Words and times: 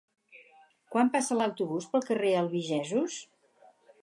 Quan 0.95 1.11
passa 1.17 1.37
l'autobús 1.41 1.87
pel 1.93 2.07
carrer 2.09 2.35
Albigesos? 2.41 3.21